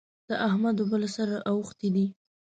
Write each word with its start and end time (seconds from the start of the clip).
د 0.29 0.29
احمد 0.47 0.75
اوبه 0.81 0.97
له 1.03 1.09
سره 1.15 1.35
اوښتې 1.51 1.89
دي. 1.95 2.05